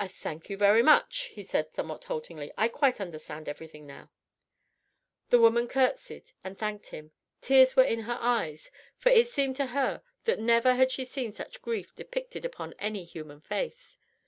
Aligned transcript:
"I 0.00 0.08
thank 0.08 0.50
you 0.50 0.56
very 0.56 0.82
much," 0.82 1.30
he 1.32 1.44
said 1.44 1.72
somewhat 1.72 2.02
haltingly. 2.06 2.50
"I 2.58 2.66
quite 2.66 3.00
understand 3.00 3.48
everything 3.48 3.86
now." 3.86 4.10
The 5.30 5.38
woman 5.38 5.68
curtseyed 5.68 6.32
and 6.42 6.58
thanked 6.58 6.88
him; 6.88 7.12
tears 7.40 7.76
were 7.76 7.84
in 7.84 8.00
her 8.00 8.18
eyes, 8.20 8.72
for 8.96 9.10
it 9.10 9.28
seemed 9.28 9.54
to 9.54 9.66
her 9.66 10.02
that 10.24 10.40
never 10.40 10.74
had 10.74 10.90
she 10.90 11.04
seen 11.04 11.32
such 11.32 11.62
grief 11.62 11.94
depicted 11.94 12.44
upon 12.44 12.74
any 12.80 13.04
human 13.04 13.40
face. 13.40 13.96